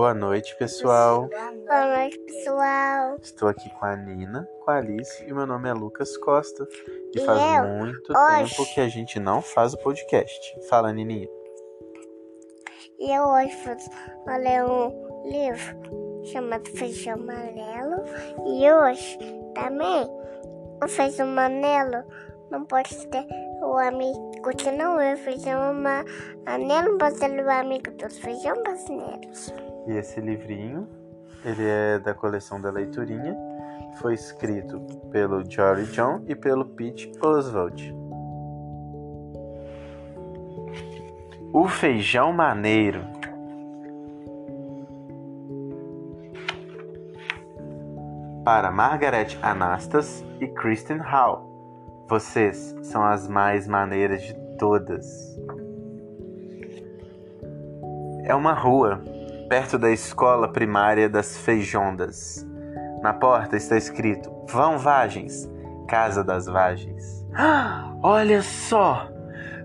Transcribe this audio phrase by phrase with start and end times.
[0.00, 1.28] Boa noite, pessoal.
[1.28, 3.18] Boa noite, pessoal.
[3.20, 6.66] Estou aqui com a Nina, com a Alice e meu nome é Lucas Costa.
[7.14, 10.66] E, E faz eu, muito hoje- tempo que a gente não faz o podcast.
[10.70, 11.28] Fala, Nininha.
[12.98, 13.54] E eu hoje
[14.24, 18.02] vou ler um livro chamado Feijão Amarelo.
[18.46, 19.18] E hoje
[19.54, 20.08] também
[20.82, 22.04] o feijão amarelo
[22.50, 23.26] não pode ter
[23.62, 26.06] o amigo que não é feijão ama-
[26.46, 29.52] amarelo, não pode ser o amigo dos feijão brasileiros.
[29.86, 30.88] E esse livrinho,
[31.44, 33.36] ele é da coleção da Leiturinha.
[34.00, 34.80] Foi escrito
[35.10, 37.94] pelo Jory John e pelo Pete Oswald.
[41.52, 43.02] O feijão maneiro.
[48.44, 51.50] Para Margaret Anastas e Kristen Hall.
[52.08, 55.06] Vocês são as mais maneiras de todas.
[58.24, 59.02] É uma rua
[59.50, 62.46] perto da escola primária das Feijondas.
[63.02, 65.50] Na porta está escrito: Vão Vagens,
[65.88, 67.26] Casa das Vagens.
[67.34, 69.10] Ah, olha só!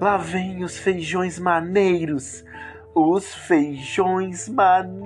[0.00, 2.44] Lá vem os feijões maneiros!
[2.94, 5.02] Os feijões maneiros!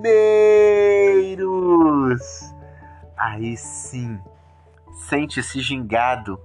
[3.16, 4.20] Aí sim,
[5.08, 6.38] sente-se gingado,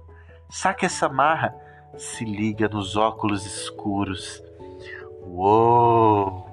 [0.48, 1.54] saca essa marra,
[1.98, 4.42] se liga nos óculos escuros.
[5.20, 6.51] Uou!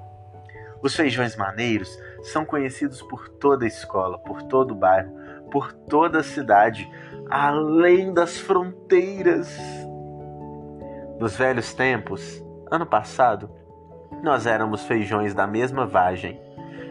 [0.82, 5.12] Os feijões maneiros são conhecidos por toda a escola, por todo o bairro,
[5.50, 6.90] por toda a cidade,
[7.28, 9.58] além das fronteiras.
[11.18, 13.50] Nos velhos tempos, ano passado,
[14.22, 16.40] nós éramos feijões da mesma vagem.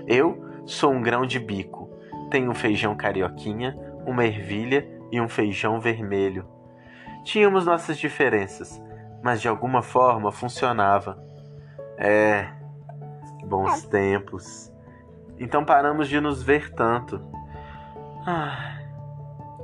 [0.08, 1.90] Eu sou um grão de bico,
[2.30, 6.46] tenho um feijão carioquinha, uma ervilha e um feijão vermelho.
[7.24, 8.82] Tínhamos nossas diferenças,
[9.24, 11.22] mas de alguma forma funcionava.
[11.98, 12.48] É,
[13.46, 14.72] bons tempos.
[15.40, 17.22] Então paramos de nos ver tanto.
[18.26, 18.78] Ah,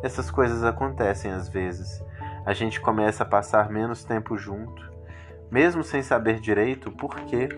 [0.01, 2.03] essas coisas acontecem às vezes.
[2.45, 4.89] A gente começa a passar menos tempo junto,
[5.51, 7.49] mesmo sem saber direito o porquê.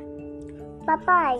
[0.85, 1.37] Papai,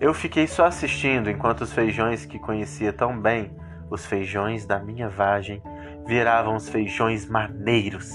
[0.00, 3.56] Eu fiquei só assistindo enquanto os feijões que conhecia tão bem,
[3.90, 5.62] os feijões da minha vagem,
[6.06, 8.10] viravam os feijões maneiros.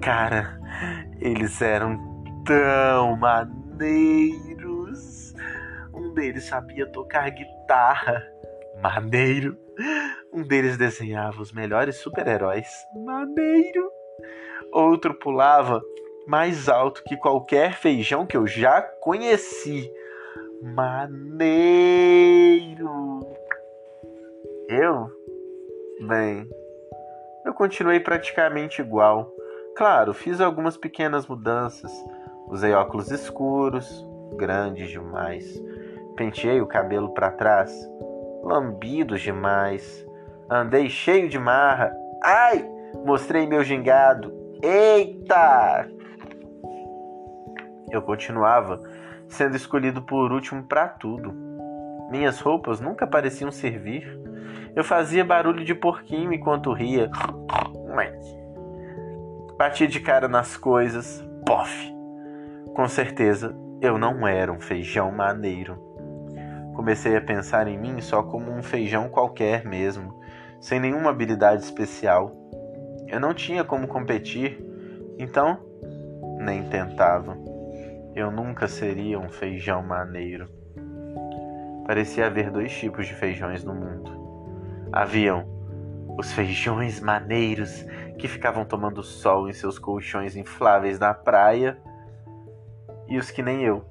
[0.00, 0.60] Cara,
[1.18, 2.15] eles eram
[2.46, 4.54] tão maneiros.
[5.92, 8.22] Um deles sabia tocar guitarra,
[8.80, 9.58] maneiro.
[10.32, 12.68] Um deles desenhava os melhores super-heróis,
[13.04, 13.90] maneiro.
[14.72, 15.82] Outro pulava
[16.26, 19.92] mais alto que qualquer feijão que eu já conheci.
[20.62, 21.66] Maneiro.
[24.68, 25.10] Eu?
[26.06, 26.48] Bem,
[27.44, 29.32] eu continuei praticamente igual.
[29.76, 31.92] Claro, fiz algumas pequenas mudanças.
[32.48, 35.62] Usei óculos escuros, grandes demais.
[36.16, 37.72] Penteei o cabelo para trás,
[38.42, 40.06] lambidos demais.
[40.48, 41.92] Andei cheio de marra.
[42.22, 42.68] Ai!
[43.04, 44.32] Mostrei meu gingado.
[44.62, 45.88] Eita!
[47.90, 48.80] Eu continuava
[49.28, 51.32] sendo escolhido por último para tudo.
[52.10, 54.06] Minhas roupas nunca pareciam servir.
[54.74, 57.10] Eu fazia barulho de porquinho enquanto ria.
[59.58, 61.24] Batia de cara nas coisas.
[61.46, 61.95] Pof!
[62.76, 65.78] Com certeza, eu não era um feijão maneiro.
[66.74, 70.20] Comecei a pensar em mim só como um feijão qualquer mesmo,
[70.60, 72.36] sem nenhuma habilidade especial.
[73.08, 74.62] Eu não tinha como competir,
[75.18, 75.58] então
[76.38, 77.38] nem tentava.
[78.14, 80.46] Eu nunca seria um feijão maneiro.
[81.86, 84.12] Parecia haver dois tipos de feijões no mundo.
[84.92, 85.46] Haviam
[86.18, 87.86] os feijões maneiros
[88.18, 91.78] que ficavam tomando sol em seus colchões infláveis na praia
[93.08, 93.84] e os que nem eu,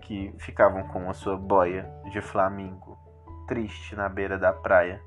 [0.00, 2.98] que ficavam com a sua boia de flamingo
[3.46, 5.00] triste na beira da praia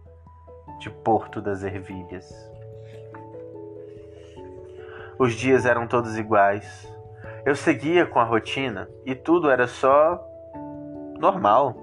[0.80, 2.30] de Porto das Ervilhas.
[5.18, 6.94] Os dias eram todos iguais.
[7.46, 10.22] Eu seguia com a rotina e tudo era só
[11.18, 11.76] normal.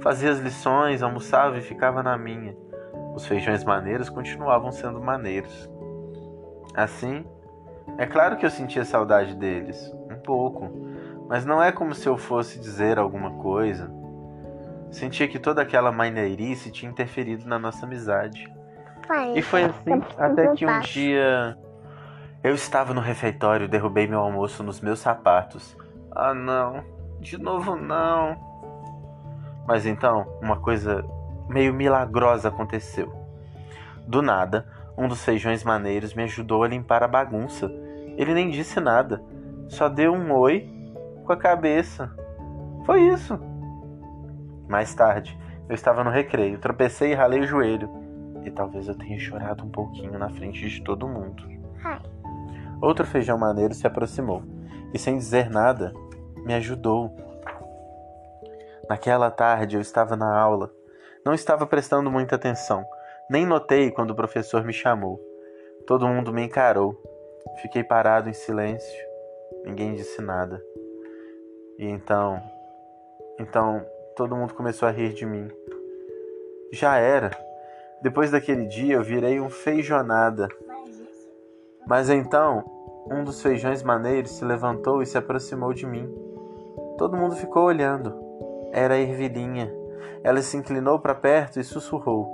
[0.00, 2.56] Fazia as lições, almoçava e ficava na minha.
[3.14, 5.68] Os feijões maneiros continuavam sendo maneiros.
[6.74, 7.26] Assim,
[7.98, 9.92] é claro que eu sentia saudade deles,
[10.22, 10.70] pouco,
[11.28, 13.90] mas não é como se eu fosse dizer alguma coisa.
[14.90, 18.52] Sentia que toda aquela maneirice tinha interferido na nossa amizade.
[19.06, 19.32] pai.
[19.36, 21.56] E foi assim até que um dia
[22.42, 25.76] eu estava no refeitório derrubei meu almoço nos meus sapatos.
[26.10, 26.82] Ah, não,
[27.20, 28.36] de novo não.
[29.66, 31.04] Mas então, uma coisa
[31.48, 33.12] meio milagrosa aconteceu.
[34.06, 34.66] Do nada,
[34.98, 37.70] um dos feijões maneiros me ajudou a limpar a bagunça.
[38.16, 39.22] Ele nem disse nada,
[39.72, 40.68] só deu um oi
[41.24, 42.14] com a cabeça.
[42.84, 43.38] Foi isso.
[44.68, 47.88] Mais tarde, eu estava no recreio, tropecei e ralei o joelho.
[48.44, 51.42] E talvez eu tenha chorado um pouquinho na frente de todo mundo.
[51.82, 52.02] Ai.
[52.82, 54.42] Outro feijão maneiro se aproximou
[54.92, 55.92] e, sem dizer nada,
[56.44, 57.14] me ajudou.
[58.90, 60.70] Naquela tarde eu estava na aula.
[61.24, 62.84] Não estava prestando muita atenção.
[63.30, 65.18] Nem notei quando o professor me chamou.
[65.86, 67.00] Todo mundo me encarou.
[67.62, 69.11] Fiquei parado em silêncio.
[69.64, 70.62] Ninguém disse nada.
[71.78, 72.42] E então.
[73.38, 73.84] Então
[74.16, 75.50] todo mundo começou a rir de mim.
[76.72, 77.30] Já era.
[78.02, 80.48] Depois daquele dia eu virei um feijonada.
[81.86, 82.64] Mas então
[83.10, 86.08] um dos feijões maneiros se levantou e se aproximou de mim.
[86.98, 88.14] Todo mundo ficou olhando.
[88.72, 89.72] Era a ervilhinha.
[90.22, 92.30] Ela se inclinou para perto e sussurrou: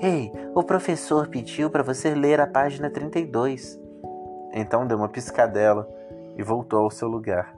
[0.00, 3.80] Ei, o professor pediu para você ler a página 32.
[4.52, 5.88] Então deu uma piscadela
[6.42, 7.54] voltou ao seu lugar.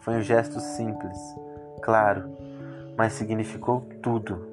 [0.00, 1.18] Foi um gesto simples,
[1.82, 2.30] claro,
[2.96, 4.46] mas significou tudo.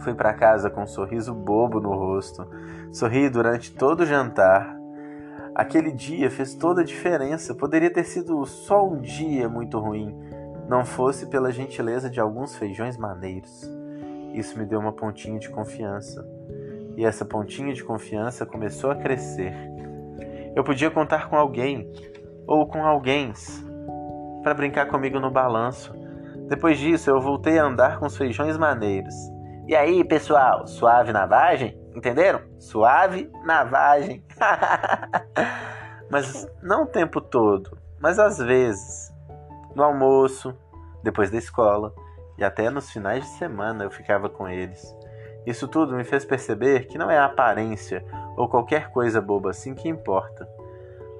[0.00, 2.46] Fui para casa com um sorriso bobo no rosto.
[2.92, 4.78] Sorri durante todo o jantar.
[5.54, 7.54] Aquele dia fez toda a diferença.
[7.54, 10.14] Poderia ter sido só um dia muito ruim,
[10.68, 13.66] não fosse pela gentileza de alguns feijões maneiros.
[14.34, 16.26] Isso me deu uma pontinha de confiança.
[16.96, 19.54] E essa pontinha de confiança começou a crescer.
[20.54, 21.90] Eu podia contar com alguém,
[22.46, 23.32] ou com alguém,
[24.42, 25.92] para brincar comigo no balanço.
[26.48, 29.14] Depois disso, eu voltei a andar com os feijões maneiros.
[29.66, 31.78] E aí, pessoal, suave na vagem?
[31.94, 32.42] Entenderam?
[32.58, 34.22] Suave na vagem.
[36.10, 39.12] mas não o tempo todo, mas às vezes
[39.74, 40.56] no almoço,
[41.02, 41.92] depois da escola
[42.38, 44.94] e até nos finais de semana eu ficava com eles.
[45.46, 48.04] Isso tudo me fez perceber que não é a aparência
[48.36, 50.48] ou qualquer coisa boba assim que importa.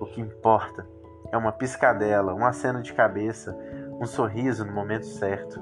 [0.00, 0.86] O que importa
[1.30, 3.56] é uma piscadela, um aceno de cabeça,
[4.00, 5.60] um sorriso no momento certo.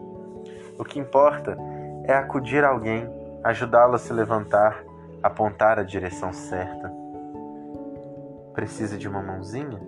[0.78, 1.56] O que importa
[2.04, 3.08] é acudir alguém,
[3.44, 4.84] ajudá-lo a se levantar,
[5.22, 6.92] apontar a direção certa.
[8.54, 9.80] Precisa de uma mãozinha?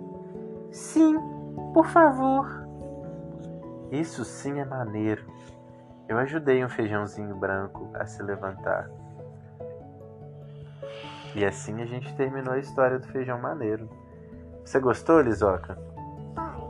[0.71, 1.17] Sim,
[1.73, 2.65] por favor.
[3.91, 5.25] Isso sim é maneiro.
[6.07, 8.89] Eu ajudei um feijãozinho branco a se levantar.
[11.35, 13.89] E assim a gente terminou a história do feijão maneiro.
[14.63, 15.77] Você gostou, Lisoca?
[16.33, 16.61] Pai.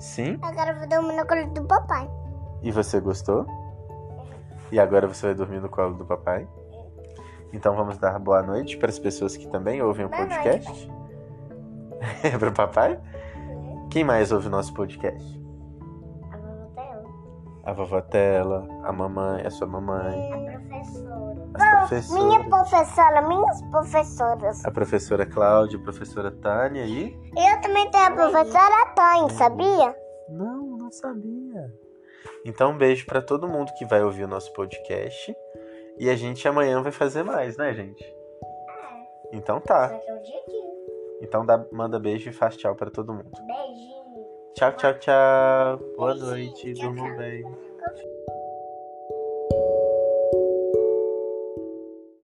[0.00, 0.36] Sim?
[0.42, 2.10] Agora eu vou dormir no colo do papai.
[2.60, 3.46] E você gostou?
[4.72, 6.46] E agora você vai dormir no colo do papai?
[7.52, 10.90] Então vamos dar boa noite para as pessoas que também ouvem o Boa noite, podcast.
[12.24, 13.00] É para o papai?
[13.90, 15.40] Quem mais ouve o nosso podcast?
[16.32, 17.04] A vovó dela.
[17.62, 20.93] A vovó Tela, a mamãe, a sua mamãe, A professora.
[21.94, 24.64] As Minha professora, minhas professoras.
[24.64, 27.14] a professora Cláudia, a professora Tânia e.
[27.36, 29.96] Eu também tenho a professora Tânia, sabia?
[30.28, 31.72] Não, não sabia.
[32.44, 35.34] Então, um beijo para todo mundo que vai ouvir o nosso podcast.
[35.98, 38.04] E a gente amanhã vai fazer mais, né, gente?
[39.32, 39.90] Então tá.
[39.92, 40.74] É o dia a dia.
[41.22, 43.30] Então dá, manda beijo e faz tchau para todo mundo.
[43.46, 44.26] Beijinho.
[44.54, 45.78] Tchau, tchau, tchau.
[45.96, 47.16] Boa Beijinho, noite, tchau, durmam tchau.
[47.16, 47.63] bem.